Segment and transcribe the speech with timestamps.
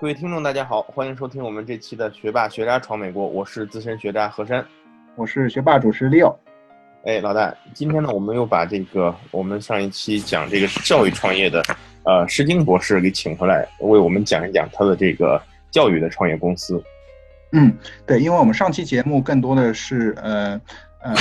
[0.00, 4.64] 各位听众，大家好，欢迎收听我们这期的《学霸学渣闯美国》，我是资深学渣何山，
[5.16, 6.32] 我是学霸主持 Leo。
[7.04, 11.60] 哎，老大，今天呢，我们又把这个我们上一期讲这个教育创业的，
[12.04, 15.42] 呃，施金博士给请回来，为我们讲一讲他的这个
[15.72, 16.80] 教育的创业公司。
[17.50, 17.76] 嗯，
[18.06, 20.60] 对，因为我们上期节目更多的是，呃，
[21.02, 21.12] 呃。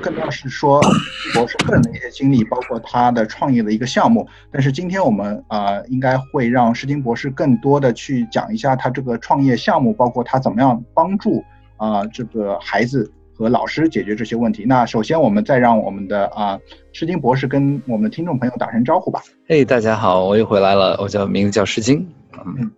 [0.00, 0.80] 更多的是说
[1.34, 4.26] 博士个人的一些经历，包括他的创业的一个项目。
[4.50, 11.44] 但是今天我们啊，应该会让施金博士更多的去讲一下他这个创业项目，包括他怎么样帮助
[11.76, 14.64] 啊这个孩子和老师解决这些问题。
[14.66, 16.58] 那首先我们再让我们的啊
[16.92, 19.20] 施金博士跟我们的听众朋友打声招呼吧。
[19.46, 22.08] 嘿，大家好，我又回来了，我叫名字叫施金。
[22.46, 22.70] 嗯，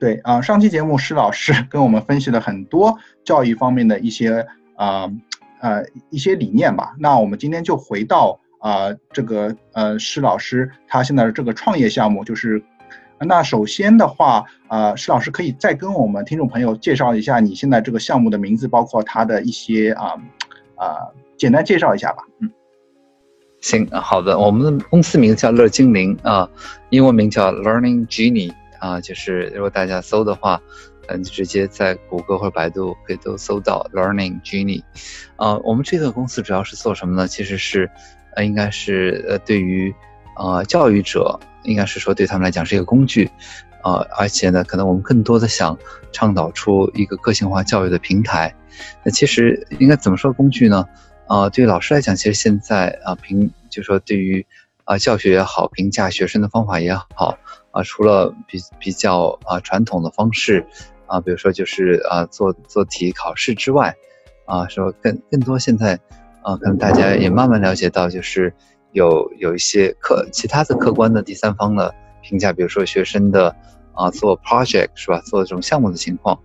[0.00, 5.02] 对啊，上期节目施老师 跟我们分析了很多教育方面的一些啊。
[5.02, 5.12] 呃，
[5.62, 6.94] 呃一些理念吧。
[6.98, 12.62] 那我们今天就回到啊，这个呃，施老师他现在的这个创业项目，就是
[13.18, 20.14] 那首先的话，呃，施老师可以再跟我们听众朋友介绍一下你现在这个项目的名字，包括它的一些啊
[20.76, 22.24] 啊，简单介绍一下吧。
[22.40, 22.50] 嗯，
[23.60, 26.48] 行，好的，我们的公司名字叫乐精灵啊，
[26.90, 30.60] 英文名叫 Learning Genie 啊，就是如果大家搜的话。
[31.12, 34.82] 嗯，直接在谷歌或者百度可以都搜到 Learning Genie，
[35.36, 37.28] 啊，我们这个公司主要是做什么呢？
[37.28, 37.90] 其实是，
[38.34, 39.94] 呃，应该是呃，对于，
[40.36, 43.30] 呃，教育者，应该是说对他们来讲是一个工具，
[43.82, 45.78] 啊，而且呢，可能我们更多的想
[46.12, 48.54] 倡导出一个个性化教育的平台。
[49.04, 50.86] 那其实应该怎么说工具呢？
[51.26, 54.46] 啊，对于老师来讲，其实现在啊，评就说对于
[54.84, 57.38] 啊教学也好，评价学生的方法也好，
[57.70, 60.66] 啊，除了比比较啊传统的方式。
[61.12, 63.94] 啊，比如说就是啊，做做题考试之外，
[64.46, 66.00] 啊，说更更多现在，
[66.42, 68.50] 啊，可能大家也慢慢了解到，就是
[68.92, 73.54] 有有一些客其他的客观的第三方的评价，比如说学生的
[73.92, 76.40] 啊做 project 是吧，做这种项目的情况，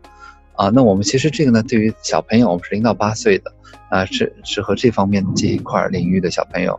[0.58, 3.54] 啊，那我们其实这个呢，对于小朋友，我们是零到八岁的，
[3.90, 6.78] 啊，是适合这方面这一块领域的小朋友，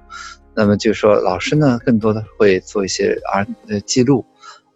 [0.54, 4.26] 那么就是说老师呢，更多的会做一些啊呃记录。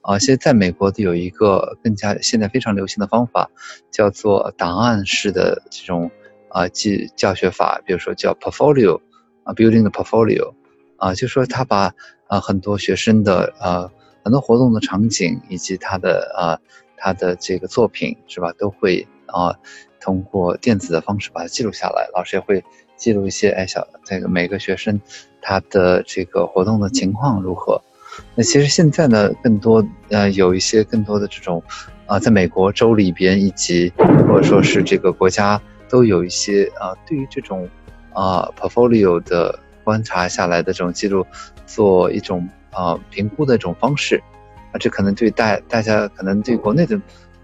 [0.02, 3.48] 啊，现在在美国的有一个更加现在非常流行的方法，
[3.90, 6.10] 叫做档案式的这种
[6.48, 9.00] 啊记教学法，比如说叫 portfolio，
[9.44, 10.54] 啊 building the portfolio，
[10.96, 11.94] 啊就说他把
[12.26, 13.88] 啊很多学生的呃
[14.24, 16.58] 很多活动的场景以及他的啊
[16.96, 19.56] 他的这个作品是吧，都会啊
[20.00, 22.64] 通过电子的方式把它记录下来，老师也会
[22.96, 25.00] 记录一些哎小这个每个学生
[25.40, 27.80] 他的这个活动的情况如何。
[28.34, 31.62] 那其实现在呢，更多呃有一些更多的这种，
[32.06, 33.92] 啊，在美国州里边以及
[34.28, 37.68] 或者说是这个国家都有一些啊，对于这种
[38.12, 41.26] 啊 portfolio 的观察下来的这种记录，
[41.66, 44.22] 做一种啊评估的这种方式，
[44.72, 46.96] 啊，这可能对大大家可能对国内的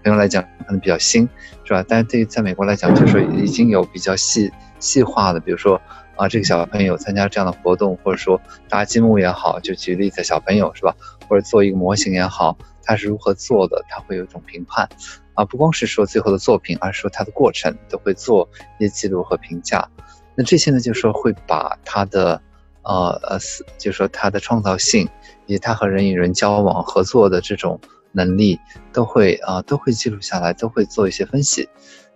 [0.03, 1.27] 朋友来讲可能比较新，
[1.63, 1.83] 是吧？
[1.87, 5.81] 但是对于在美国来讲，就是已经有比较细细化的，比如说。
[6.19, 10.93] 啊，这个小朋友参加这样的活动，或者说搭积木也好，就举例子，小朋友是吧？
[11.29, 13.81] 或者做一个模型也好，他是如何做的？
[13.87, 14.89] 他会有一种评判，
[15.33, 18.49] 啊，不光是说最后的作品，而是说他的过程都会做
[18.79, 19.87] 一些记录和评价。
[20.35, 22.41] 那这些呢，就是说会把他的，
[22.81, 23.39] 呃呃，
[23.77, 25.07] 就是说他的创造性，
[25.45, 27.79] 以及他和人与人交往合作的这种
[28.11, 28.59] 能力，
[28.91, 31.69] 都会啊都会记录下来，都会做一些分析。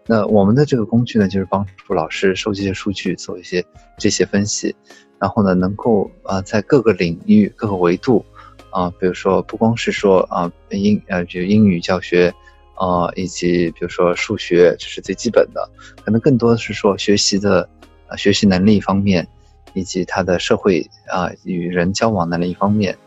[0.06, 3.64] 那我们的这个工具呢，就是帮助老师收集一些数据，做一些
[3.98, 4.76] 这些分析，
[5.18, 8.26] 然后呢，能够啊在各个领域、各个维度，
[8.70, 12.34] 啊，比如说不光是说啊英呃就英语教学，
[12.76, 15.70] 啊以及比如说数学，这是最基本的，
[16.04, 17.70] 可能更多的是说学习的
[18.08, 19.26] 啊学习能力方面，
[19.74, 22.98] 以及他的社会啊与人交往能力方面，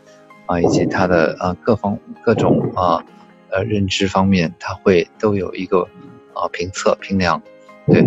[0.47, 3.05] 啊以及他的啊各方各种啊
[3.51, 5.87] 呃认知方面，他会都有一个。
[6.37, 7.41] 啊，评测评量，
[7.87, 8.05] 对，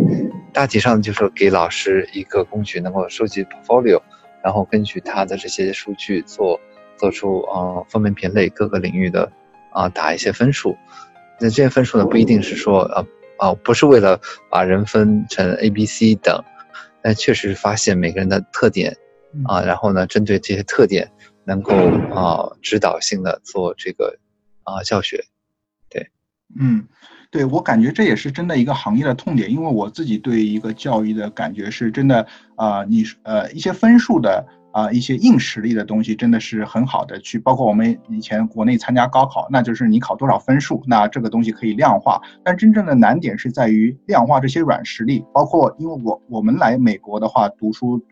[0.53, 4.01] 大体上就是给老师一个工具，能够收集 portfolio，
[4.43, 6.61] 然后根据他的这些数据做
[6.97, 9.31] 做出啊分门别类各个领域的
[9.73, 10.77] 啊打一些分数。
[11.41, 13.05] 那这些分数呢，不一定是说啊
[13.39, 16.45] 啊不是为了把人分成 A、B、C 等，
[17.03, 18.97] 但确实发现每个人的特点
[19.45, 21.11] 啊，然后呢，针对这些特点，
[21.45, 21.75] 能够
[22.15, 24.19] 啊指导性的做这个
[24.63, 25.25] 啊教学，
[25.89, 26.11] 对，
[26.61, 26.87] 嗯。
[27.31, 48.05] 对我感觉这也是真的一个行业的痛点，因为我自己对一个教育的感觉是真的啊，你呃一些分数的啊一些硬实力的东西真的是很好的去，包括我们以前国内参加高考，那就是你考多少分数，那这个东西可以量化，但真正的难点是在于量化这些软实力，包括因为我我们来美国的话读书。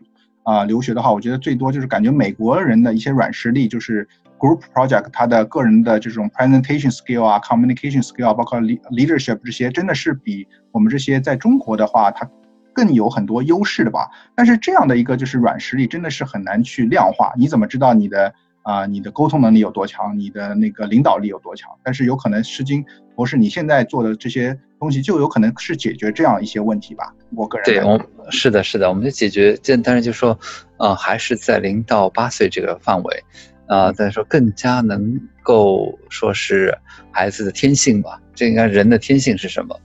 [0.49, 4.07] 啊留学的话，我觉得最多就是感觉美国人的一些软实力，就是
[4.39, 12.27] group project，他的个人的这种 presentation skill 啊，communication skill，包括 leadership 这些，真的是比我们这些在中国的话，它
[12.73, 14.09] 更有很多优势的吧。
[14.35, 17.33] 但是这样的一个就是软实力，真的是很难去量化。
[17.37, 18.33] 你怎么知道你的？
[18.61, 21.71] 啊，你的沟通能力有多强，你的那个领导力有多强？
[21.81, 22.85] 但是有可能诗经
[23.15, 27.13] 博士你现在做的这些东西，就有可能是解决这样一些问题吧。
[27.35, 27.99] 我个人对，我
[28.31, 30.37] 是的，是的，我们就解决这，但是就说，
[30.77, 33.23] 呃，还是在零到八岁这个范围，
[33.67, 36.75] 啊，再说更加能够说是
[37.11, 38.21] 孩子的天性吧。
[38.33, 39.79] 这应该人的天性是什么？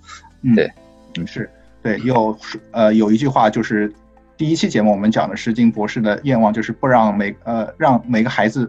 [0.54, 0.70] 对，
[1.18, 1.50] 嗯，是
[1.82, 2.38] 对，有
[2.70, 3.92] 呃有一句话就是。
[4.36, 8.68] 第一期节目我们讲的诗经博士的愿望就是不让每呃让每个孩子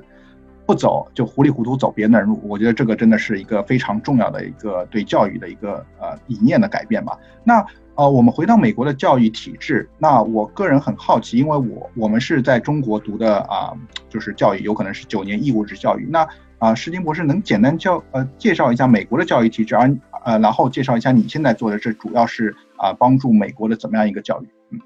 [0.65, 7.17] 不走就糊里糊涂走别人的路，我觉得这个真的是一个非常重要的一个对教育的一个呃理念的改变吧。
[7.43, 13.73] 那呃我们回到美国的教育体制，那我个人很好奇，因为我我们是在中国读的啊，
[14.09, 16.07] 就是教育有可能是九年义务制教育。
[16.09, 16.27] 那
[16.57, 24.47] 啊诗经博士能简单教呃介绍一下美国的教育体制，而呃然后介绍一下你现在做的这主要是啊帮助美国的怎么样一个教育？
[24.71, 24.79] 嗯。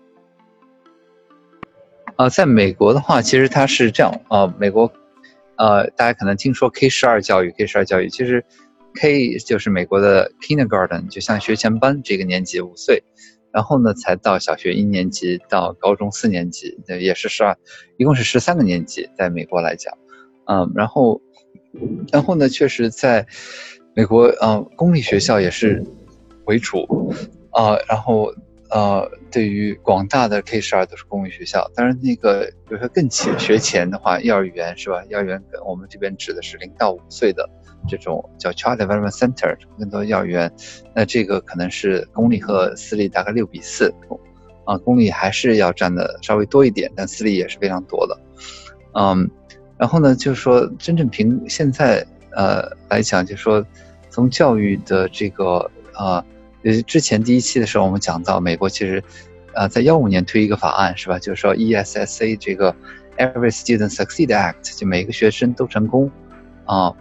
[2.17, 4.91] 呃，在美国的话，其实它是这样呃，美国，
[5.59, 8.43] 呃，大家可能听说 K 十二教育，K 十二教育其实
[8.95, 13.03] K 就是美国的 Kindergarten，就像学前班这个年级五岁，
[13.51, 17.57] 然后呢才到小学一年级到高中四年级，也是十二，
[17.97, 19.93] 一共是十三个年级，在美国来讲，
[20.45, 21.21] 嗯，然后，
[22.11, 23.27] 然后呢，确实在
[23.93, 25.83] 美国，呃，公立学校也是
[26.45, 27.13] 为主，
[27.51, 28.33] 啊，然后。
[28.71, 35.03] 呃，对于广大的 K 十二都是公立学校，当然那个比如说更前学前的话，幼儿园是吧？
[35.09, 37.49] 幼儿园我们这边指的是零到五岁的
[37.87, 40.51] 这种叫 Child Development Center，更多幼儿园，
[40.93, 43.93] 那这个可能是公立和私立大概六比四，
[44.65, 48.19] 啊，公立还是要占的稍微多一点，但私立也是非常多的，
[48.93, 49.29] 嗯，
[49.77, 53.65] 然后呢，就是说真正凭现在呃来讲，就是说
[54.09, 56.17] 从教育的这个啊。
[56.17, 56.25] 呃，
[56.63, 59.03] 呃之前第一期的时候，我们讲到美国其实，
[59.53, 61.17] 呃，在幺五年推一个法案是吧？
[61.19, 62.75] 就是说 ESSA 这个
[63.17, 66.11] Every Student Succeed Act，就每个学生都成功，
[66.65, 66.93] 啊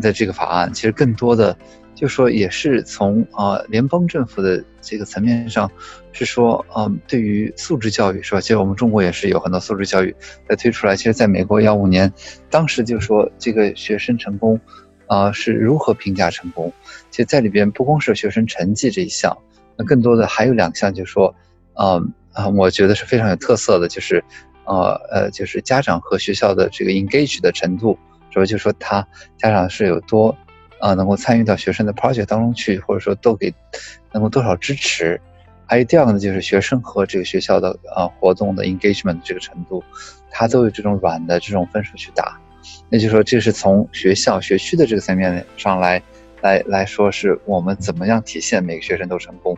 [0.00, 1.56] 的这个法案，其实更多的
[1.94, 5.70] 就说也是从啊联邦政府的这个层面上，
[6.12, 8.40] 是说，嗯，对于素质教育是吧？
[8.40, 10.14] 其实我们中国也是有很多素质教育
[10.48, 10.94] 在推出来。
[10.94, 12.12] 其实，在美国幺五年，
[12.50, 14.60] 当时就说这个学生成功。
[15.06, 16.72] 啊，是如何评价成功？
[17.10, 19.36] 其实，在里边不光是学生成绩这一项，
[19.76, 21.34] 那更多的还有两项，就是说，
[21.74, 24.22] 呃啊，我觉得是非常有特色的，就是，
[24.64, 27.98] 呃呃，就是家长和学校的这个 engage 的程度，
[28.30, 28.46] 主要？
[28.46, 29.06] 就是说他
[29.38, 30.36] 家长是有多，
[30.80, 33.52] 啊，能够参与到学生的 project 当中去，或者说都给
[34.12, 35.20] 能够多少支持？
[35.68, 39.82] 还有第二个呢，就是学生和这个学校的啊活动的 engagement 这个程度，
[40.30, 42.40] 他都有这种软的这种分数去打。
[42.88, 46.00] 那就说，这是从学校学区的这个层面上来，
[46.40, 49.56] 来来说，是我们怎么样体现每个学生都成功。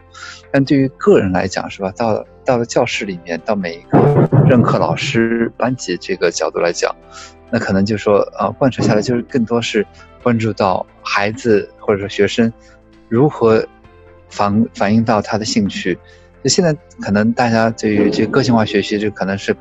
[0.50, 1.93] 但对于个人来讲，是吧？
[1.96, 6.94] 到到了教室里面，到每一个任课老师、班级这个角度来讲，
[7.50, 9.87] 那可能就说，呃，贯彻下来就是更多是
[10.22, 12.50] 关注到孩子或者说学生
[13.08, 13.62] 如何
[14.31, 15.99] 反反映到他的兴趣。
[16.43, 16.72] 就现在
[17.02, 19.55] 可能大家对于这个个性化学习，这可能是。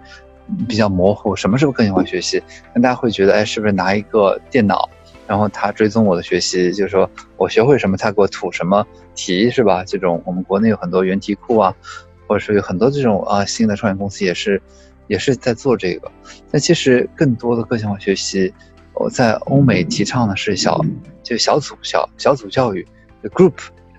[0.68, 2.42] 比较模糊，什么是个性化学习？
[2.74, 4.90] 那大家会觉得，哎，是不是拿一个电脑，
[5.28, 8.86] 然后他追踪我的学习，就是说我学会什么，他给我吐什么
[9.16, 9.84] 题，是吧？
[9.84, 11.76] 这种我们国内有很多原题库啊，
[12.28, 14.62] 或者说有很多这种啊新的创业公司也是，
[15.08, 16.12] 也是在做这个。
[16.52, 18.54] 但其实更多的个性化学习，
[18.94, 20.80] 我在欧美提倡的是小，
[21.24, 22.88] 就小组小小组教育
[23.24, 23.54] ，group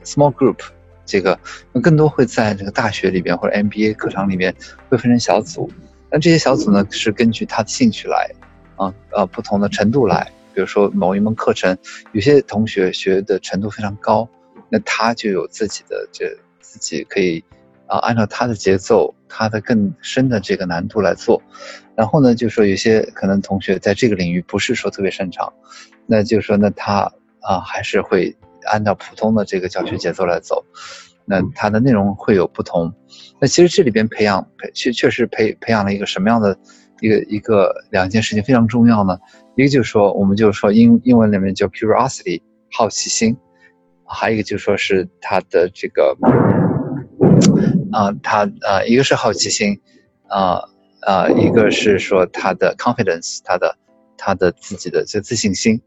[0.04, 0.58] small group，
[1.04, 1.38] 这个
[1.82, 4.54] 更多会在这个大学里边或者 MBA 课堂里面
[4.88, 5.70] 会分成小组。
[6.10, 8.30] 那这些小组呢，是根据他的兴趣来，
[8.76, 10.32] 啊呃不同的程度来。
[10.54, 11.78] 比如说某一门课程，
[12.12, 14.28] 有些同学学的程度非常高，
[14.68, 17.44] 那他就有自己的这自己可以，
[17.86, 21.40] 啊按照他的节奏，他的更深的这个难度来做。
[21.94, 25.52] 然后呢，就说有些可能同学在这个领域不是说特别擅长，
[26.06, 30.64] 那就说那他啊还是会按照普通的这个教学节奏来走。
[31.28, 32.90] 那它的内容会有不同，
[33.38, 36.58] 那其实这里边培养培确确实培培养了一个什么样的
[37.02, 39.18] 一个一个两件事情非常重要呢？
[39.54, 42.40] 一个就是说，我们就是说英英文里面叫 curiosity
[42.72, 43.36] 好奇心，
[44.06, 46.16] 还有一个就是说是他的这个
[47.92, 49.78] 啊，他啊，一个是好奇心，
[50.28, 50.62] 啊
[51.02, 53.76] 啊，一个是说他的 confidence，他的
[54.16, 55.78] 他的自己的这自信心。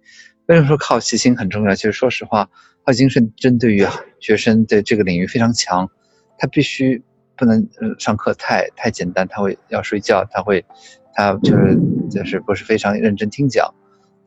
[0.46, 1.74] 为什么说好奇心很重要？
[1.74, 2.48] 其实说实话。
[2.84, 3.86] 好奇心是针对于
[4.20, 5.90] 学生的这个领域非常强，
[6.38, 7.02] 他必须
[7.38, 7.68] 不能
[8.00, 10.66] 上课太太简单，他会要睡觉，他会
[11.14, 13.72] 他就是就是不是非常认真听讲，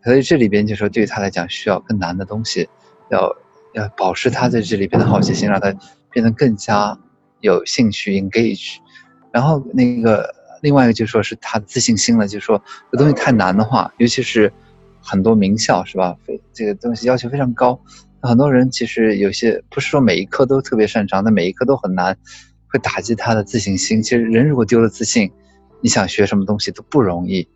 [0.04, 2.68] 所以这里边就说对于他来讲需要更难的东西，
[3.10, 3.36] 要
[3.74, 5.74] 要保持他在这里边的好奇心，让他
[6.10, 6.96] 变得更加
[7.40, 8.76] 有兴趣 engage，
[9.32, 10.32] 然后那个
[10.62, 14.52] 另外一个就说是他自信心了，就说这东西太难的话，尤其是
[15.00, 16.16] 很多名校是吧？
[16.24, 17.80] 非这个东西要求非常高。
[18.26, 22.16] 很多人其实有些不是说每一科都特别擅长，但每一科都很难，
[22.66, 24.02] 会打击他的自信心。
[24.02, 25.30] 其实人如果丢了自信，
[25.80, 27.46] 你想学什么东西都不容易。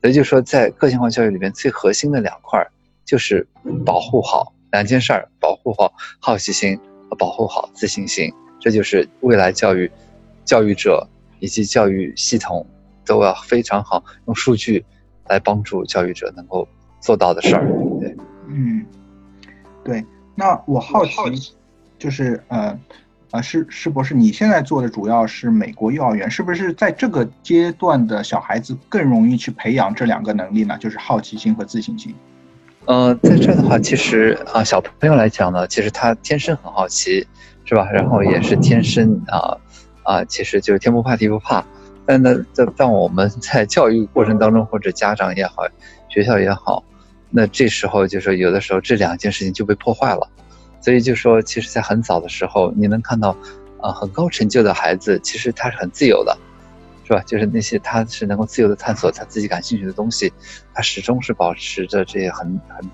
[0.00, 2.66] 所以就说在个性化教育里面最核心的两块，
[3.04, 3.46] 就是
[3.84, 6.78] 保护好两件事儿：保护好好奇心
[7.10, 8.32] 和保护好自信心。
[8.60, 9.90] 这就是未来教育
[10.44, 11.06] 教育者
[11.38, 12.66] 以及教育系统
[13.04, 14.84] 都要非常好用数据
[15.28, 16.66] 来帮助教育者能够
[17.00, 17.66] 做到的事儿。
[18.00, 18.16] 对，
[18.48, 18.86] 嗯，
[19.84, 20.02] 对。
[20.34, 21.54] 那我好奇，
[21.98, 22.78] 就是呃，
[23.30, 30.76] 呃，施施博士，你现在做的主要是美国幼儿园，是不是在这个阶段的小孩子更容易去培养这两个能力呢？
[30.78, 32.14] 就是好奇心和自信心。
[32.86, 37.26] 呃，在这的话，其实啊，小朋友来讲呢，其实他天生很好奇，
[37.64, 37.88] 是吧？
[37.90, 39.56] 然后也是天生啊
[40.02, 41.64] 啊，其实就是天不怕地不怕。
[42.04, 45.62] 但呢，在但我们在教育过程当中，或者家长也好，
[46.08, 46.84] 学校也好。
[47.36, 50.30] 那这时候就说，有的时候这两件事情就被破坏了，
[50.80, 53.36] 所以就说，其实，在很早的时候，你能看到，
[53.80, 56.38] 啊，很高成就的孩子，其实他是很自由的，
[57.02, 57.20] 是吧？
[57.26, 60.32] 就是那些他是能够自由的探索他自己感兴趣的东西，
[60.72, 62.88] 他始终是保持着这些很很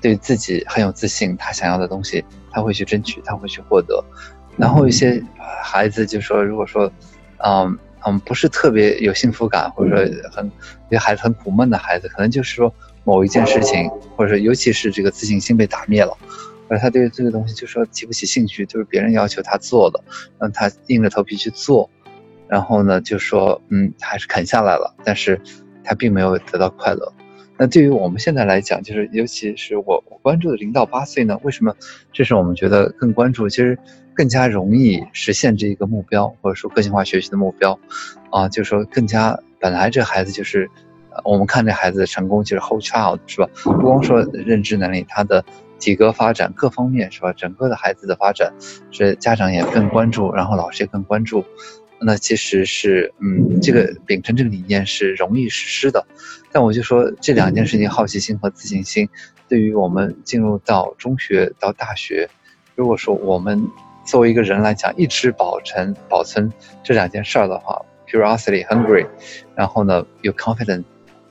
[0.00, 4.04] 对自己很有自信，他想要的东西他会去争取，他会去获得。
[4.56, 5.20] 然后一些
[5.64, 6.88] 孩子就说，如果说，
[7.38, 10.46] 嗯嗯，不是特别有幸福感，或者说很
[10.90, 12.72] 有些孩子很苦闷的孩子，可能就是说。
[13.04, 16.16] 某一件事情，或者说尤其是这个自信心被打灭了，
[16.68, 20.02] 而他对这个东西就说提不起兴趣，就是别人要求他做的，
[20.38, 21.88] 让他硬着头皮去做，
[22.46, 25.40] 然后呢就说嗯还是啃下来了，但是
[25.82, 27.12] 他并没有得到快乐。
[27.58, 31.74] 那对于我们现在来讲，就是尤其是我我关注的零到八岁呢，为什么
[32.12, 33.78] 这是我们觉得更关注，其实
[34.14, 37.78] 更加容易实现这一个目标，或者说个性化学习的目标，
[38.30, 40.70] 啊，就是说更加本来这孩子就是。
[41.24, 43.48] 我们看这孩子的成功，就是 whole child 是吧？
[43.64, 45.44] 不光说认知能力，他的
[45.78, 47.32] 体格发展各方面是吧？
[47.32, 48.52] 整个的孩子的发展，
[48.90, 51.44] 是家长也更关注，然后老师也更关注。
[52.02, 56.06] 那其实是，嗯，这个秉承这个理念是容易实施的。
[56.50, 59.08] 但我就说这两件事情，好奇心和自信心，
[59.48, 62.28] 对于我们进入到中学到大学，
[62.74, 63.62] 如果说我们
[64.06, 66.50] 作为一个人来讲，一直保存保存
[66.82, 69.06] 这两件事儿的话，curiosity hungry，
[69.54, 70.84] 然后呢有 confidence。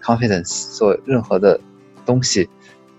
[0.09, 1.59] Confidence 做任何的
[2.05, 2.49] 东西，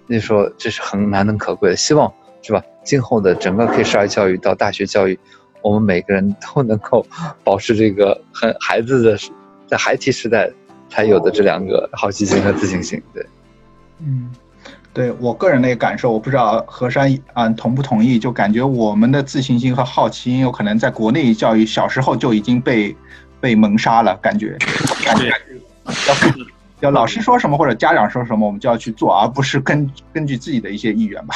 [0.07, 1.77] 那时候这是很难能可贵的。
[1.77, 2.13] 希望
[2.43, 2.63] 是吧？
[2.85, 5.19] 今后的整个 K 十二教育到大学教育，
[5.63, 7.05] 我们每个人都能够
[7.45, 9.19] 保持这个很孩子的
[9.67, 10.51] 在孩提时代
[10.89, 13.03] 才有的这两个好奇心和自信心。
[13.13, 13.27] 对，
[13.99, 14.31] 嗯，
[14.95, 18.19] 对我个人的一个感受，我不知道何山啊同不同意？
[18.19, 22.97] 就感觉我们的自信心和好奇心有可能在国内教育小时候就已经被
[23.41, 24.57] 被蒙杀了，感觉。
[25.19, 25.31] 对。
[26.81, 31.35] 要老师说什么或者家长说什么，我们就要去做，而不是根根据自己的一些意愿吧。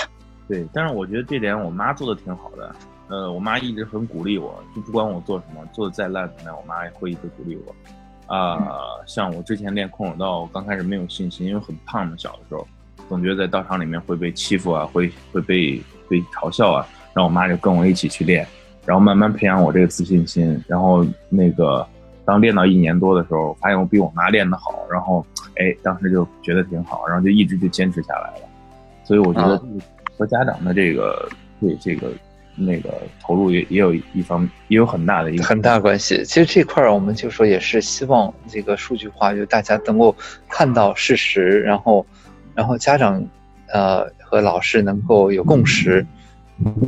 [0.48, 2.74] 对，但是我觉得这点我妈做的挺好的。
[3.08, 8.34] 呃，我妈一直很鼓励我，就不管我做什么，做的再烂怎么样，我妈也会一直鼓励我。
[8.34, 8.58] 啊，
[9.06, 12.66] 像我之前练空手道，我刚开始没有信心，因为很胖嘛，小的时候
[13.08, 18.46] 总觉得在道场里面会被欺负啊，会会被被嘲笑啊，然后我妈就跟我一起去练，
[18.86, 21.86] 然后慢慢培养我这个自信心，然后那个。
[22.24, 25.24] 当练到一年多的时候，发现我比我妈练得好，然后，
[25.56, 28.48] 哎，当时就觉得挺好，然后就一直就坚持下来了。
[29.04, 29.62] 所以我觉得
[30.16, 31.28] 和家长的这个
[31.60, 32.10] 对这个
[32.56, 36.24] 那个投入也也有一方也有很大的一个很大关系。
[36.24, 40.14] 其实这块儿我们就说也是希望这个数据化，就大家能够
[40.48, 42.06] 看到事实，然后，
[42.54, 43.22] 然后家长，
[43.68, 46.06] 呃，和老师能够有共识，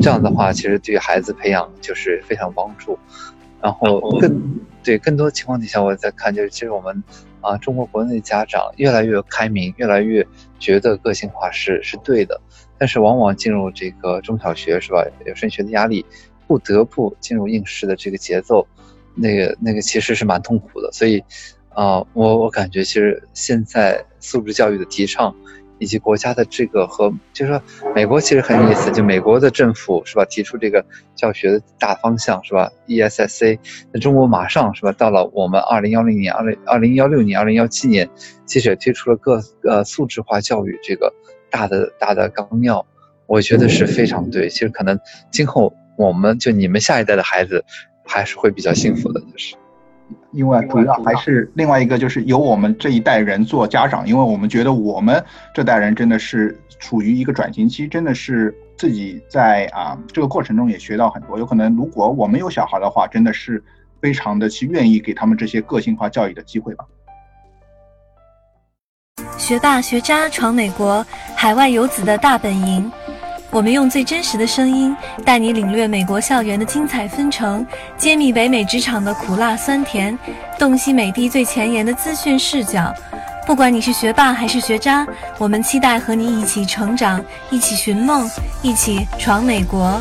[0.00, 2.99] 这样的话，其实对孩子培养就是非常帮助。
[3.61, 7.03] 然后更对更多情况底下，我在看，就是其实我们
[7.41, 10.27] 啊，中国国内家长越来越开明，越来越
[10.59, 12.41] 觉得个性化是是对的，
[12.79, 16.05] 但是往往进入这个中小学是吧，有升学的压力，
[16.47, 18.67] 不得不进入应试的这个节奏，
[19.15, 20.91] 那个那个其实是蛮痛苦的。
[20.93, 21.23] 所以
[21.71, 25.35] 啊，我我感觉其实现在素质教育的提倡。
[25.78, 27.62] 以及国家的这个和，就是说，
[27.95, 33.59] 美国其实很有意思，就美国的政府是吧，提出这个教学的大方向是吧？E S S A，
[33.92, 38.09] 那中国马上是吧，到了我们二零幺零年、二零二零幺六年、二零幺七年，
[38.47, 41.12] 其实也推出了各呃素质化教育这个
[41.50, 42.85] 大的大的纲要，
[43.26, 44.49] 我觉得是非常对。
[44.49, 44.99] 其实可能
[45.30, 47.64] 今后我们就你们下一代的孩子，
[48.04, 49.56] 还是会比较幸福的，就是。
[50.37, 55.25] 因为主要还是另外一个，就是由我们这一代人做家长，因为我们觉得我们
[55.55, 61.38] 这代人真的是处于一个转型期，真的是自己在啊这个过程中也学到很多。
[61.38, 63.64] 有可能如果我们有小孩的话，真的是
[64.00, 66.85] 非常的去愿意给他们这些个性化教育的机会吧。
[69.38, 72.93] 学霸学渣闯美国，海外游子的大本营。
[73.50, 80.17] 我们用最真实的声音，带你领略美国校园的精彩纷呈，揭秘北美职场的苦辣酸甜，
[80.59, 82.93] 洞悉美帝最前沿的资讯视角。
[83.47, 85.07] 不管你是学霸还是学渣，
[85.38, 88.29] 我们期待和你一起成长，一起寻梦，
[88.61, 89.99] 一起闯美国。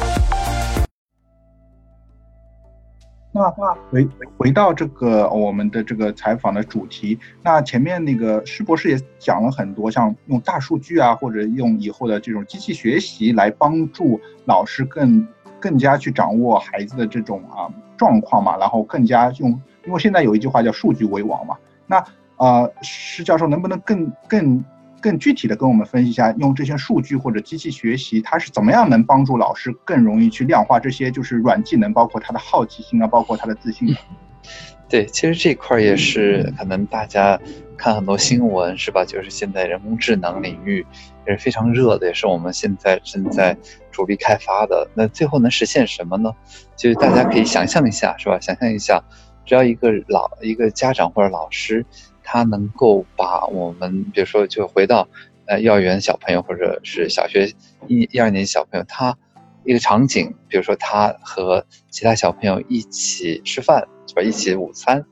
[3.36, 15.28] 那那回回到这个我们的这个采访的主题，那前面那个施博士也讲了很多，像用大数据啊，或者用以后的这种机器学习来帮助老师更
[15.60, 19.50] 更加去掌握孩子的这种啊状况嘛，然后更加用，
[19.86, 21.58] 因为现在有一句话叫数据为王嘛。
[21.86, 22.02] 那
[22.38, 24.64] 呃，施教授能不能更更？
[25.06, 33.96] 更具体的跟我们分析一下，用这些数据或者机器学习，它是怎么样能帮助老师更容易去量化这些就是软技能，包括他的好奇心啊，包括他的自信。
[34.90, 37.40] 对，其实这块也是可能大家
[37.78, 39.06] 看很多新闻是吧？
[39.06, 40.84] 就是现在人工智能领域
[41.28, 43.56] 也是非常热的，也是我们现在正在
[43.92, 44.90] 主力开发的。
[44.96, 46.32] 那最后能实现什么呢？
[46.76, 48.40] 就是大家可以想象一下是吧？
[48.40, 49.04] 想象一下，
[49.46, 51.86] 只要一个老一个家长或者老师。
[52.26, 55.08] 他能够把我们，比如说，就回到，
[55.46, 57.54] 呃，幼儿园小朋友或者是小学
[57.88, 59.16] 一一二年级小朋友，他
[59.64, 64.22] 一个场景，比如说他和其他小朋友一起吃饭，是吧？
[64.24, 65.06] 一起午餐，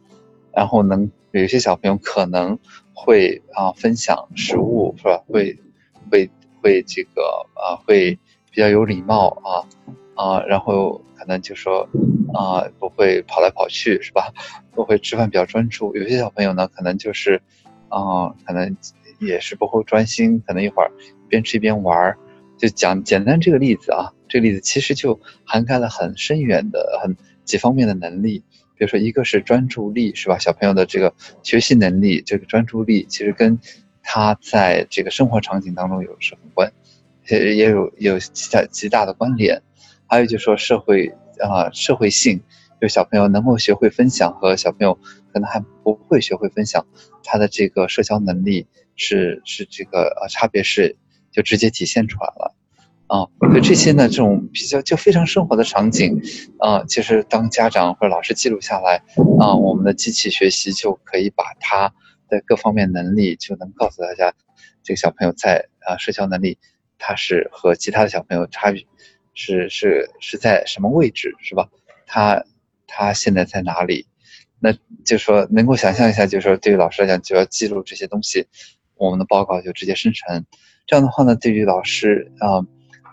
[0.51, 2.57] 然后能有些小朋友可能
[2.93, 5.23] 会啊分享食物，是吧？
[5.27, 5.57] 会
[6.11, 6.29] 会
[6.61, 7.21] 会这个
[7.53, 8.17] 啊会
[8.51, 9.61] 比较有礼貌啊
[10.15, 11.87] 啊，然后可能就说。
[12.35, 14.33] 啊，不会跑来跑去是吧？
[14.71, 15.95] 不会吃饭比较专注。
[15.95, 17.39] 有些小朋友呢，可能就是，
[17.89, 18.75] 啊，可能
[19.19, 20.89] 也是不会专心，可能一会儿
[21.29, 22.17] 边吃一边玩儿。
[22.57, 28.43] 就讲简单这个例子啊，这个例子其实就涵盖了很深远的、很几方面的能力。
[28.75, 30.39] 比如说，一个是专注力，是吧？
[30.39, 33.59] 小朋友的这个学习能力，这个专注力其实跟
[34.01, 36.73] 他在这个生活场景当中有什么关，
[37.29, 39.61] 也也有有极大极大的关联。
[40.13, 41.13] 还有就是说社会。
[41.39, 42.39] 啊，社会性，
[42.79, 44.93] 就是小朋友能够学会分享和小朋友
[45.33, 46.85] 可能还不会学会分享，
[47.23, 50.95] 他的这个社交能力是是这个呃差别是
[51.31, 52.55] 就直接体现出来了，
[53.07, 56.21] 啊，所以这些呢这种比较就非常生活的场景，
[56.59, 59.03] 啊，其实当家长或者老师记录下来，
[59.39, 61.91] 啊，我们的机器学习就可以把他
[62.29, 64.31] 的各方面能力就能告诉大家，
[64.83, 66.59] 这个小朋友在啊社交能力
[66.99, 68.85] 他是和其他的小朋友差别。
[69.33, 71.69] 是是是在什么位置是吧？
[72.05, 72.43] 他
[72.87, 74.07] 他现在在哪里？
[74.59, 78.47] 那就说能够想象一下，就是说对于老师来讲，就要记录这些东西，
[78.95, 80.45] 我们的报告就直接生成。
[80.85, 82.61] 这样的话呢，对于老师啊，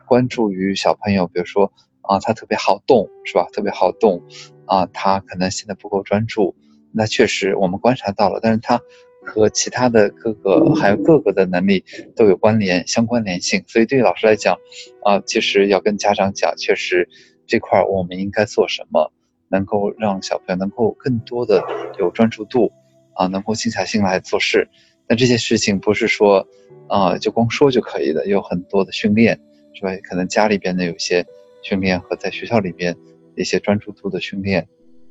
[0.07, 3.47] 关注于小朋友，比如说啊，他特别好动是吧？
[3.53, 4.23] 特别好动
[4.67, 6.55] 啊，他可能现在不够专注，
[6.93, 8.81] 那确实我们观察到了，但是他。
[9.27, 11.85] 和其他的各个还有各个的能力
[12.17, 14.59] 都有关联相关联性，所以对于老师来讲，
[15.03, 17.09] 啊，其实要跟家长讲，确实
[17.47, 19.13] 这块我们应该做什么，
[19.49, 21.63] 能够让小朋友能够更多的
[21.99, 22.73] 有专注度，
[23.15, 24.69] 啊，能够静下心来做事。
[25.07, 26.47] 但这些事情不是说，
[26.89, 29.39] 啊，就光说就可以的，有很多的训练，
[29.75, 29.91] 是吧？
[30.03, 31.27] 可能家里边的有些
[31.63, 32.97] 训练和在学校里边
[33.37, 34.69] 一些专注度的训练。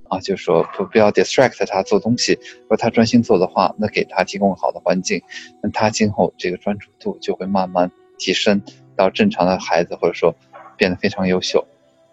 [0.10, 5.22] 啊，就是说不不要 distract 他做东西，如果他专心做的话，那给他提供好的环境，
[5.62, 8.62] 那他今后这个专注度就会慢慢提升
[8.96, 10.36] 到正常的孩子，或者说
[10.76, 11.66] 变得非常优秀。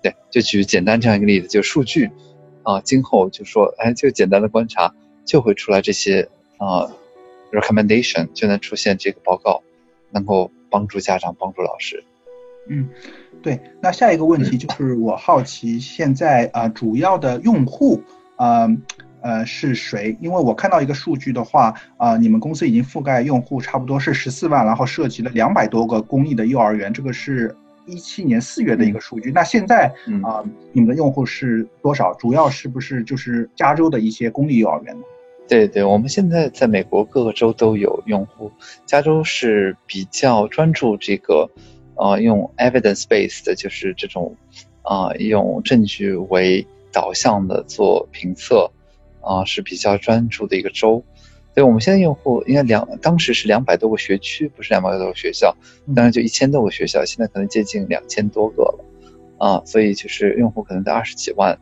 [0.03, 2.11] 对，就举简单这样一个例子，就数据，
[2.63, 6.29] 啊，今后就说，哎，就简单的观察就会出来这些
[6.59, 6.93] 啊
[7.51, 9.63] recommendation，就能出现这个报告，
[10.11, 12.05] 能够帮助家长，帮助老师。
[12.69, 12.91] 嗯。
[13.43, 18.03] 对，那下一个问题就是我好奇，现在啊主要的用户，
[18.39, 18.69] 呃
[19.21, 20.17] 呃是谁？
[20.21, 27.55] 因为我看到一个数据的话，啊你们公司已经覆盖用户差不多是十四万，然后涉及了两百多个公立的幼儿园，这个是
[27.87, 29.31] 一七年四月的一个数据。
[29.31, 29.87] 那现在
[30.25, 32.13] 啊你们的用户是多少？
[32.15, 35.03] 主要是不是就是加州的一些公立幼儿园呢？
[35.49, 38.51] 对对，我们现在在美国各个州都有用户，
[38.85, 41.49] 加州是比较专注这个。
[41.97, 44.37] 呃，用 evidence based 就是这种，
[44.83, 48.71] 啊，用证据为导向的做评测，
[49.21, 51.03] 啊，是比较专注的一个州。
[51.55, 55.57] 所以我们现在用户应该两，当时是两百多个学区，不是两百多个学校，
[55.95, 58.85] 当然就一千多个学校，现在可能接近两千多个了，
[59.39, 61.59] 啊，所以就是用户可能在二十几万，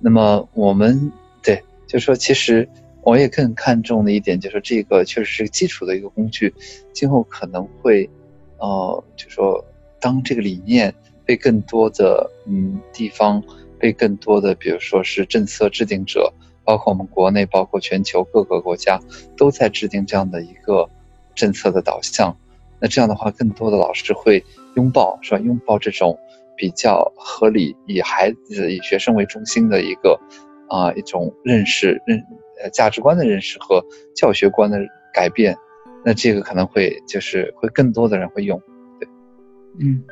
[0.00, 2.68] 那么我们对，就说其实
[3.02, 6.52] 我也更看重的一点，就是这个确实是基础的一个工具，
[6.92, 8.10] 今后可能会，
[8.58, 9.64] 呃，就说
[10.00, 13.42] 当这个理念被更多的嗯地方，
[13.78, 16.32] 被更多的比如说是政策制定者，
[16.64, 19.00] 包括我们国内，包括全球各个国家
[19.36, 20.88] 都在制定这样的一个
[21.34, 22.36] 政策的导向，
[22.80, 24.44] 那这样的话，更多的老师会
[24.76, 25.38] 拥抱是吧？
[25.38, 26.18] 拥抱这种。
[26.60, 30.20] 比较合理，以孩子、以学生为中心的一个
[30.68, 32.20] 啊一种认识、认
[32.60, 33.80] 呃价值观的认识和
[34.16, 34.76] 教学观的
[35.14, 35.56] 改变，
[36.04, 38.60] 那这个可能会就是会更多的人会用，
[39.80, 40.02] 嗯，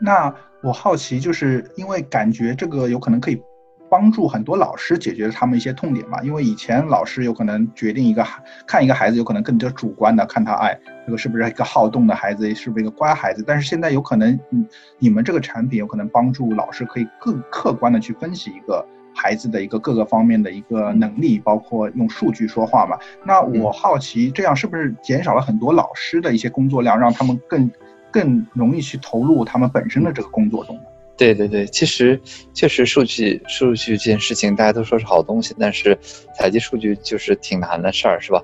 [0.00, 3.42] 那我好奇，就是因为感觉这个有可能可以。
[3.88, 13.44] 帮助很多老师解决他们一些痛点嘛，因为以前老师有可能决定一个孩看一个孩子，有可能更加主观的看他，哎，这个是不是一个好动的孩子，是不是一个乖孩子？
[13.46, 14.66] 但是现在有可能，你
[14.98, 18.84] 你们这个产品有可能帮助老师可以更客观的去分析一个
[19.14, 22.98] 孩子的一个各个方面的一个能力，包括用数据说话嘛。
[23.24, 27.70] 那我好奇，这样是不是减少了很多老师的一些工作量，让他们更
[28.16, 30.82] 更容易去投入他们本身的这个工作中呢？
[31.18, 32.18] 对对对，其实
[32.54, 35.98] 确实数据数据这件事情，大家都说是好东西，但是
[36.34, 38.42] 采集数据就是挺难的事儿，是吧？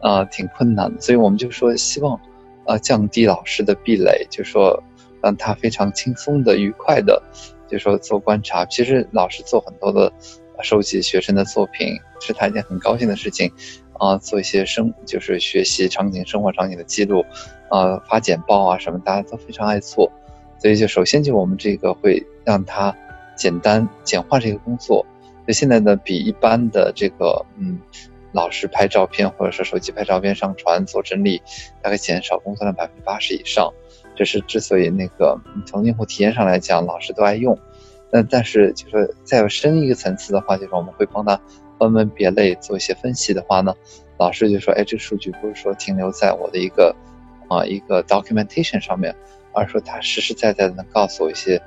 [0.00, 2.20] 呃，挺困难的，所以我们就说希望，
[2.66, 4.82] 呃，降低老师的壁垒，就说
[5.22, 7.22] 让他非常轻松的、愉快的，
[7.68, 8.64] 就说做观察。
[8.66, 10.12] 其实老师做很多的
[10.64, 13.50] 收集学生的作品，是他一件很高兴的事情，
[14.02, 17.24] 啊，做一些生就是学习场景、生活场景的记录，
[17.70, 20.10] 啊，发简报啊什么，大家都非常爱做。
[20.58, 22.92] 所以就首先就我们这个会让它
[23.36, 25.06] 简单简化这个工作，
[25.46, 27.78] 就现在呢比一般的这个嗯
[28.32, 31.40] 老师拍照片或者说手机拍照片上传做整理，
[31.80, 33.72] 大概减少工作量百分之八十以上。
[34.16, 37.56] 这是之所以那个从用户体验上来讲，老师都爱用。
[38.10, 41.40] 那但是就是再深一个层次的话，就是我们会帮他
[41.84, 43.74] 分门别类做一些分析的话呢，
[44.18, 46.94] 老师就说，哎，这个数据不是说停留在我的一个
[47.48, 49.14] 啊一个 documentation 上面。
[49.54, 51.60] 而是说他实实在在的能告诉我一些，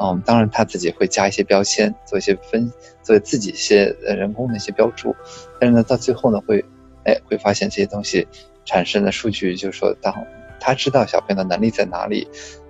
[0.00, 2.68] 嗯，当然他自己会加一些标签，做一些分，
[3.00, 5.14] 做自己一些人工的一些标注，
[5.60, 6.64] 但是呢，到最后呢，会，
[7.04, 8.26] 哎，会发现这些东西
[8.64, 10.12] 产生的数据，就是说，当
[10.58, 12.26] 他知道小朋友的能力在哪里，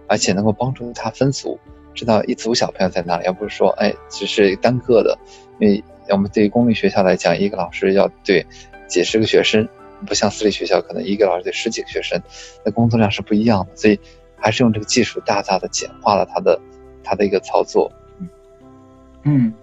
[0.06, 1.58] 而且能够帮助他分组，
[1.94, 5.18] 知道一组小朋友在哪里，而不是说，哎，只是单个的，
[5.61, 5.82] 因为
[6.14, 8.47] 我们对于公立学校来讲，一个老师要对
[8.87, 9.68] 几十个学生，
[10.07, 12.21] 不像私立学校可能一个老师对十几个学生，
[12.64, 13.99] 那工作量是不一样的，所以。
[14.40, 16.61] 还是用这个技术大大的简化了他的
[17.03, 17.90] 他的一个操作，
[18.21, 18.29] 嗯
[19.25, 19.55] 嗯，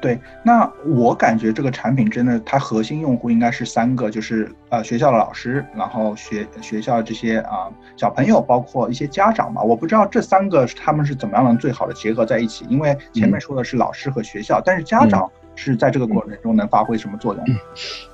[0.00, 0.18] 对。
[0.44, 9.62] 那我感觉这个产品真的，它核心用户应该是三个，就是呃学校的老师，然后学学校这些啊小朋友，包括一些家长吧。
[9.62, 17.44] 我不知道这三个他们是怎么样能最好的结合在一起，因为前面说的是老师和学校，但是家长是在这个过程中能发挥什么作用？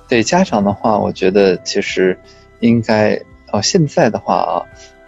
[0.07, 2.17] 对家长的话，我觉得其实
[2.59, 4.65] 应该哦，现在的话啊。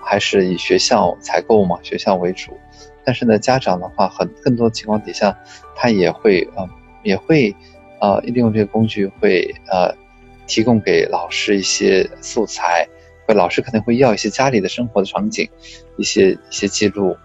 [0.07, 2.55] 还是以学校采购嘛，学校为主。
[3.03, 5.35] 但是呢，家长的话，很更多情况底下，
[5.75, 6.69] 他也会呃，
[7.01, 7.55] 也会
[7.99, 9.95] 呃，利用这个工具会呃，
[10.45, 12.87] 提供给老师一些素材，
[13.25, 15.49] 会老师肯定会要一些家里的生活的场景，
[15.97, 17.17] 一些一些记录。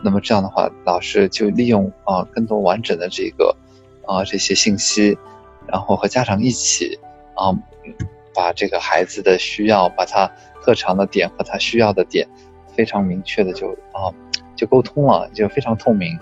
[0.00, 3.56] 那么这样的话，老师就利用啊更多完整的这个
[4.08, 5.16] 啊这些信息，
[5.68, 6.98] 然后和家长一起
[7.36, 7.54] 啊，
[8.34, 10.28] 把这个孩子的需要把他。
[10.60, 12.28] 特长的点和他需要的点，
[12.76, 14.12] 非常明确的就啊，
[14.54, 16.18] 就沟通了，就非常透明。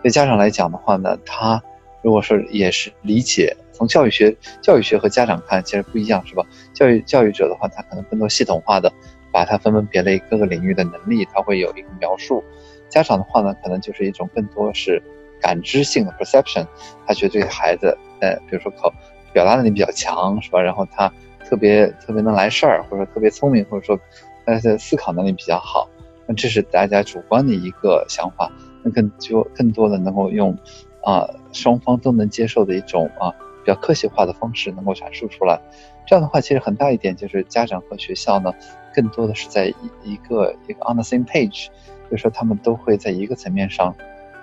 [0.00, 1.62] 对家长来讲的话呢，他
[2.00, 6.46] 如果说也是理解，从教育学、教育学和家长看其实不一样，是吧？
[6.72, 8.90] 教育教育者的话，他可能更多系统化的
[9.30, 12.42] 把它分门别类各个领域的能力，他会有一个描述。
[12.88, 15.02] 家长的话呢，可能就是一种更多是
[15.40, 16.66] 感知性的 perception，
[17.06, 18.92] 他觉得这个孩子，呃，比如说考
[19.32, 20.60] 表达能力比较强，是吧？
[20.60, 21.12] 然后他。
[21.48, 23.98] 特别特别能来事儿，或者说特别聪明，或者说
[24.46, 25.88] 他的思考能力比较好，
[26.24, 28.48] 那这是大家主观的一个想法。
[28.84, 30.56] 那更就更多的能够用
[31.02, 35.60] 啊双方都能接受的一种啊比较科学化的方式能够阐述出来。
[36.06, 38.52] 这样的话，其实很大一点就是家长和学校呢，
[38.94, 41.66] 更多的是在一一个一个 on the same page，
[42.08, 43.92] 就是说他们都会在一个层面上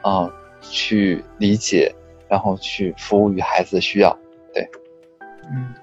[0.01, 0.29] 啊
[0.69, 1.93] 去理解，
[2.29, 4.17] 然后去服务于孩子的需要。
[4.53, 4.69] 对，
[5.51, 5.73] 嗯。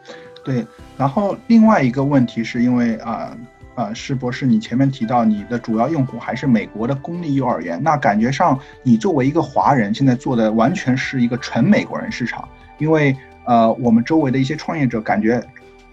[0.44, 0.62] 对，
[0.98, 3.34] 然后另外一个问题是因为啊
[3.74, 13.16] 啊，施博士，你前面提到你的主要用户还是美国的公立幼儿园，那感觉上你作为一个华人，现在做的完全是一个纯美国人市场，因为
[13.46, 15.42] 呃，我们周围的一些创业者感觉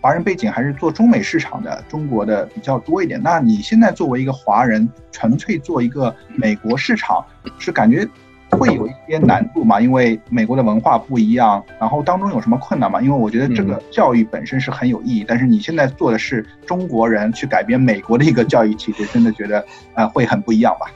[0.02, 3.22] 华人背景还是做中美市场的，中国的比较多一点。
[3.24, 7.26] 那你现在作为一个华人，纯粹做一个美国市场，
[7.58, 8.06] 是感觉
[8.52, 9.80] 会有一些难度嘛？
[9.80, 13.02] 因为美国的文化不一样，然后当中有什么困难嘛？
[13.02, 20.92] 因为我觉得这个教育本身是很有意义，但是你现在做的是中国人去改变美国的一个教育体制，真的觉得呃会很不一样吧？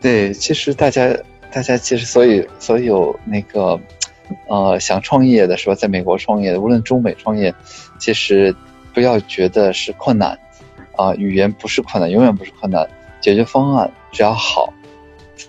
[0.00, 1.08] 对，其实大家
[1.52, 3.78] 大家其实所以所有那个
[4.48, 7.54] 呃想创业的时候，在美国创业的，无论中美创业，
[7.98, 8.54] 其实
[8.92, 10.38] 不要觉得是困难
[10.96, 12.88] 啊，语言不是困难，永远不是困难，
[13.20, 14.72] 解决方案只要好。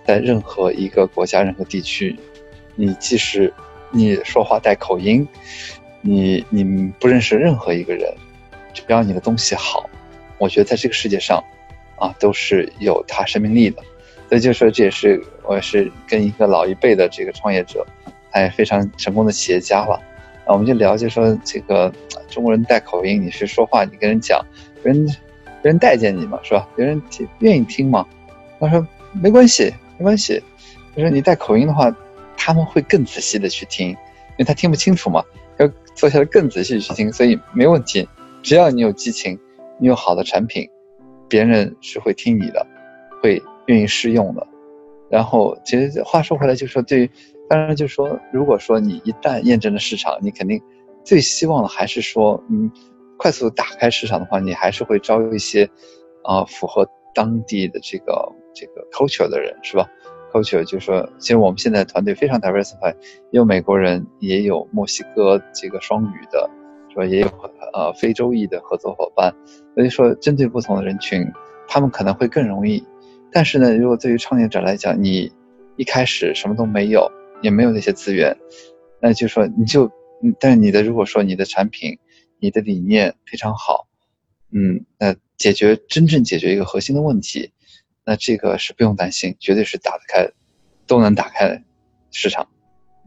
[0.06, 2.16] 在任何一个国家、任何地区，
[2.76, 3.54] 你即使
[3.92, 5.28] 你说话带口音，
[6.02, 8.14] 你你不认识任何一个人，
[8.74, 9.90] 只要你的东西好，
[10.38, 11.44] 我觉得在这个世界上，
[11.98, 13.82] 啊，都是有它生命力的。
[14.30, 17.86] 所以就说这也是我是跟一个老一辈的这个创业者，
[18.30, 19.96] 他也非常成功的企业家了。
[20.46, 21.92] 啊，我们就聊就说这个
[22.30, 24.46] 中国人带口音，你是说话你跟人讲，
[24.84, 25.06] 别人
[25.62, 26.68] 别人待见你嘛，是吧？
[26.76, 28.06] 别人听愿意听嘛。
[28.60, 28.86] 他说。
[29.22, 30.42] 没关系，没关系。
[30.96, 31.96] 就是你带口音的话，
[32.36, 33.96] 他们会更仔细的去听，因
[34.40, 35.24] 为他听不清楚嘛，
[35.60, 38.08] 要坐下来更仔细去听，所以没问题。
[38.42, 39.38] 只要你有激情，
[39.80, 40.68] 你有好的产品，
[41.28, 42.66] 别人是会听你的，
[43.22, 44.48] 会愿意试用的。
[45.10, 47.12] 然后，其实话说回来，就是说对于，
[47.48, 50.60] 当然就说，如果说你一旦验证了市场，你肯定
[51.04, 52.72] 最希望的还是说，嗯，
[53.18, 55.70] 快速打开市场的话，你还是会招一些，
[56.24, 58.34] 啊，符合当地的这个。
[58.60, 59.88] 这个 culture 的人是吧
[60.34, 62.96] ？culture 就是说，其实我们现在团队非常 diversified，
[63.32, 66.50] 有美国人，也有墨西哥这个双语的，
[66.90, 67.06] 是吧？
[67.06, 67.28] 也有
[67.74, 69.32] 呃非洲裔的合作伙伴。
[69.76, 71.32] 所以说，针对不同的人群，
[71.68, 72.84] 他们可能会更容易。
[73.32, 75.32] 但是呢，如果对于创业者来讲，你
[75.76, 77.12] 一开始什么都没有，
[77.44, 78.36] 也没有那些资源，
[79.00, 79.92] 那就说你就，
[80.40, 82.00] 但是你的如果说你的产品、
[82.40, 83.88] 你的理念非常好，
[84.52, 87.52] 嗯，那解决真正解决一个核心的问题。
[88.10, 90.32] 那这个是不用担心，绝对是打得开，
[90.88, 91.62] 都能打开
[92.10, 92.48] 市场。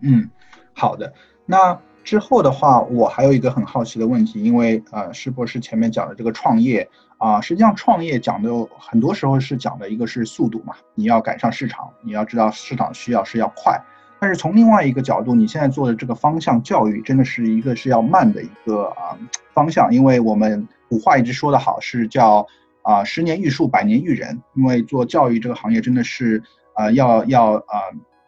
[0.02, 0.28] 嗯，
[0.74, 1.10] 好的。
[1.46, 6.86] 那之后的话，我还有一个很好奇的问题，因为呃，施博士前面讲的这个创业
[7.16, 13.80] 啊，实际上创业讲的很多时候是讲的一个是速度嘛，你要赶上市场，你要知道市场需要是要快。
[14.20, 19.16] 但是从另外一个角度，你现在做的这个方向教育，真的是一个是要慢的一个啊
[19.54, 22.46] 方向，因为我们古话一直说的好，是叫。
[22.82, 24.42] 啊，十年育树，百年育人。
[24.56, 26.42] 因为做教育这个行业真的是，
[26.76, 27.64] 呃，要要呃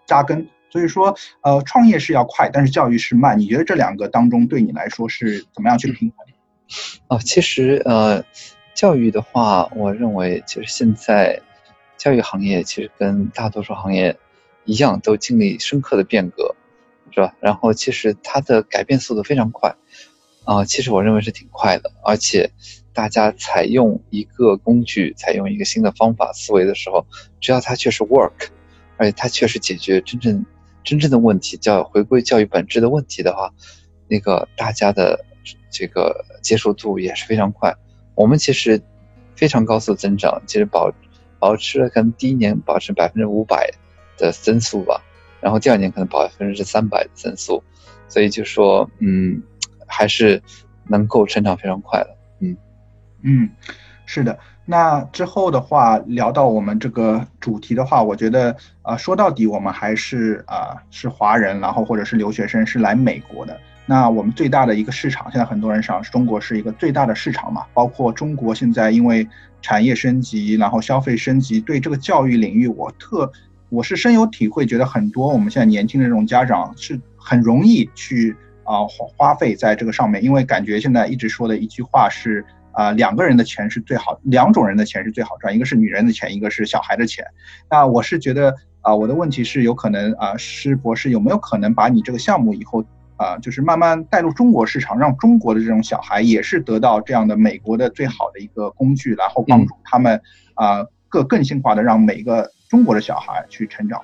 [0.06, 0.48] 扎根。
[0.70, 3.38] 所以说，呃，创业是要快，但是教育是慢。
[3.38, 6.26] 你觉得这两个当中对你来说是怎么样去平衡？
[7.08, 8.24] 哦，其实呃，
[8.74, 11.42] 教育的话，我认为其实现在
[11.98, 14.18] 教育行业其实跟大多数行业
[14.64, 16.56] 一样，都经历深刻的变革，
[17.10, 17.34] 是吧？
[17.40, 19.76] 然后其实它的改变速度非常快，
[20.46, 22.50] 啊，其实我认为是挺快的，而且。
[22.92, 27.06] 大家采用一个工具，采用一个新的方法思维的时候，
[27.40, 28.48] 只要它确实 work，
[28.96, 30.44] 而且它确实解决真正
[30.84, 33.52] 真正的问题，叫回归教育本质的问题的话，
[34.08, 35.24] 那个大家的
[35.70, 37.74] 这个接受度也是非常快。
[38.14, 38.80] 我们其实
[39.34, 40.92] 非常高速增长，其实保
[41.38, 43.70] 保持了可能第一年保持百分之五百
[44.18, 45.02] 的增速吧，
[45.40, 47.62] 然后第二年可能百分之三百的增速，
[48.06, 49.42] 所以就说嗯，
[49.86, 50.42] 还是
[50.86, 52.16] 能够成长非常快的。
[52.40, 52.56] 嗯，
[53.22, 53.48] 嗯
[54.04, 54.38] 是的。
[54.64, 63.58] 那之后的话，聊到我们这个主题的话，我觉得啊，说到底我们还是啊是华人，然后或者是留学生是来美国的。
[63.86, 67.64] 那我们最大的一个市场，现在很多人想，中国是一个最大的市场嘛。
[67.74, 69.26] 包括中国现在因为
[69.60, 73.30] 产业升级，然后消费升级，对这个教育领域，我特
[73.68, 82.44] 我是深有体会，觉得很多我们现在年轻的这种家长是很容易去啊花花费在这个上面，因为感觉现在一直说的一句话是。
[82.72, 87.24] 啊，两个人的钱是最好，两种人的钱是最好赚，一个是女人的钱，一个是小孩的钱。
[87.70, 92.82] 那我是觉得啊，我的问题是有可能啊，施博士有没有可能把你这个项目以后
[93.16, 100.20] 啊，就是慢慢带入中国市场，让中国的这种小孩也是得到这样的美国的最好的一个工具，然后帮助他们
[100.54, 104.00] 啊，更更性化的让每一个中国的小孩去成长。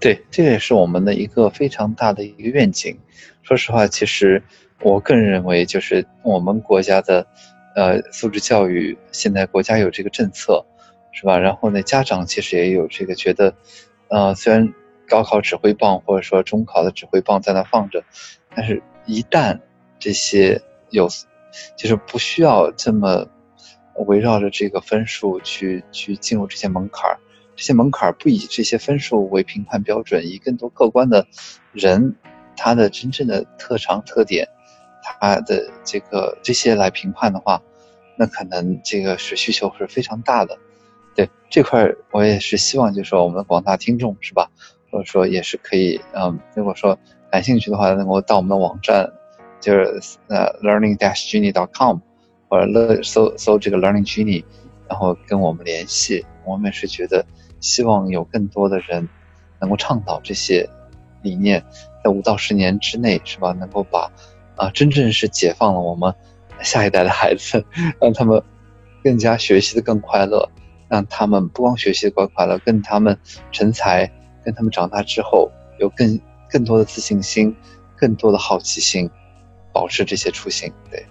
[0.00, 2.98] 对，这也是我们的一个非常大的一个愿景。
[3.42, 4.42] 说实话，其实
[4.82, 7.26] 我个人认为，就是我们国家的。
[7.74, 10.64] 呃，素质教育现在国家有这个政策，
[11.12, 11.38] 是吧？
[11.38, 13.54] 然后呢，家长其实也有这个觉得，
[14.08, 14.72] 呃，虽然
[15.08, 18.04] 高考指挥棒或者说中考的指挥棒在那放着，
[18.54, 19.60] 但是一旦
[19.98, 21.08] 这些有，
[21.76, 23.26] 就是不需要这么
[24.06, 27.18] 围绕着这个分数去去进入这些门槛儿，
[27.56, 31.26] 这些门槛儿不以这些分数为评判标准，以更多客观的
[31.72, 32.14] 人
[32.56, 34.48] 他的真正的特长特点。
[35.04, 37.60] 他的这个这些来评判的话，
[38.16, 40.58] 那可能这个是需求是非常大的。
[41.14, 44.50] 对这块，我也是希望，就是说我们广大听众是吧？
[44.90, 46.98] 或者说也是可以，嗯，如果说
[47.30, 49.12] 感兴趣的话，能够到我们的网站，
[49.60, 51.98] 就是呃 learning-genie.com，
[52.48, 54.44] 或者乐搜搜这个 learning genie，
[54.88, 56.24] 然后跟我们联系。
[56.44, 57.24] 我们也是觉得
[57.60, 59.08] 希望有更多的人
[59.60, 60.68] 能够倡导这些
[61.22, 61.64] 理念，
[62.04, 63.52] 在五到十年之内，是吧？
[63.52, 64.10] 能够把
[64.56, 66.14] 啊，真正是解放了我们
[66.62, 67.64] 下一代的孩子，
[68.00, 68.42] 让他们
[69.02, 70.48] 更加学习的更快乐，
[70.88, 73.18] 让他们不光学习的更快乐，跟他们
[73.52, 74.10] 成才，
[74.44, 77.54] 跟他们长大之后有更更多的自信心，
[77.96, 79.10] 更多的好奇心，
[79.72, 80.72] 保持这些初心。
[80.90, 81.06] 对，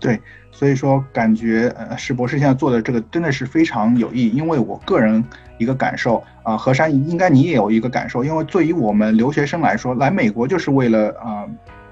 [0.00, 0.20] 对。
[0.50, 4.30] 所以说，感觉呃，石博士现在做的这个真的是非常有意义。
[4.30, 5.24] 因为我个人
[5.56, 8.24] 一个感受啊，何山应该你也有一个感受。
[8.24, 11.46] 因为对于我们留学生来说，来美国就是为了啊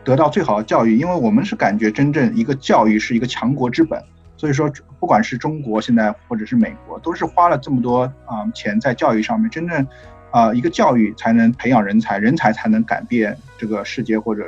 [0.06, 0.96] 得到最好的教育。
[0.96, 4.02] 因为我们是感觉真正一个教育是一个强国之本。
[4.38, 9.50] 所以说，不管是中国现在或者是美国，都是花了这么多啊钱在教育上面。
[9.50, 9.86] 真正
[10.30, 14.44] 啊一个教育才能培养人才，人才才能改变这个世界或者。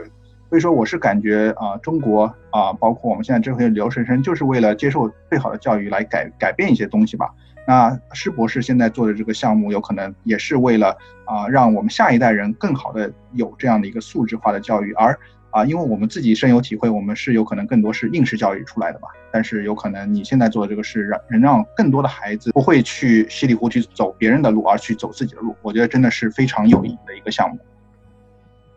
[0.51, 7.31] 所以说，我是感觉啊，中国啊，包括我们现在这些留学生，就是为了接受最好的教育来改改变一些东西吧。
[7.67, 14.93] 那施博士现在做的这个项目，有可能也是为了啊，让我们下一代人更好的有这样的一个素质化的教育。
[14.95, 15.19] 而
[15.51, 19.09] 啊，因为我们自己深有体会，我们是有可能更多是应试教育出来的嘛。
[19.31, 25.55] 但是有可能你现在做的这个事让能让更多的孩子不会去稀里糊涂走别人的路，而去走自己的路。
[25.63, 27.59] 我觉得真的是非常有意义的一个项目。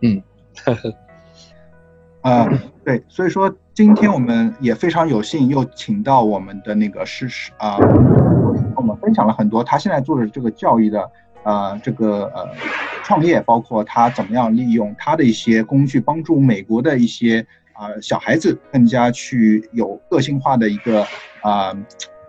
[0.01, 0.23] 嗯。
[2.21, 2.47] 啊，
[2.83, 7.77] 对，所以说今天我们也非常有幸又请到我们的那个师师啊，
[8.75, 11.09] 我们分享了很多他现在做的这个教育的
[11.43, 12.49] 呃这个呃
[13.03, 21.05] 创业，包括他怎么样利用他的一些工具帮助美国的一些啊小孩子更加去有个性化的一个
[21.41, 21.75] 啊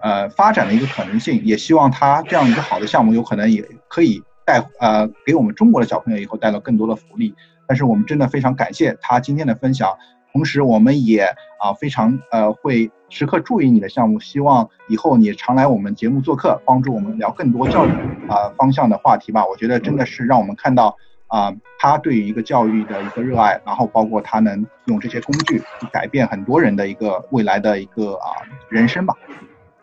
[0.03, 7.35] 呃发展的一个可能性，也希望他这样一个好的项目有可能也可以带呃给我们中国的小朋友以后带来更多的福利。
[7.69, 9.97] 但是我们真的非常感谢他今天的分享，
[10.33, 11.25] 同时我们也
[11.61, 17.91] 啊非常呃会时刻注意你的项目，希望以后你常来我们节目做客，帮助我们聊更多教育
[18.29, 19.45] 啊方向的话题吧。
[19.47, 28.41] 我觉得真的是让我们看到啊他对于一个教育的一个热爱，然后包括他能用这些工具改变很多人的一个未来的一个啊
[28.71, 29.15] 人生吧。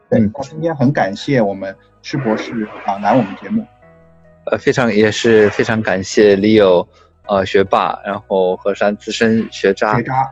[0.10, 3.64] 对，那今天很感谢我们施博士啊来我们节目，
[4.50, 6.88] 呃非常也是非常感谢 Leo。
[7.30, 10.28] 呃，学霸，然后河山资深学渣，学渣，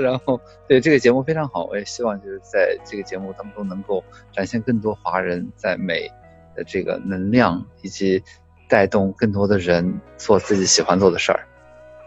[0.00, 6.08] 然后对这个节目非常好，我也希望就是在这个节目当中能够展现更多华人在美
[6.54, 8.22] 的这个能量，以及
[8.68, 11.40] 带动更多的人做自己喜欢做的事儿。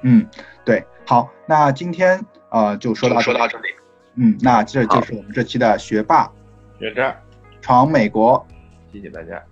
[0.04, 0.26] 嗯，
[0.64, 3.68] 对，好，那今天呃就说到说到这里，
[4.16, 6.32] 嗯，那这就是我们这期的学霸
[6.80, 7.14] 学渣
[7.60, 8.48] 闯美国，
[8.94, 9.51] 谢谢大家。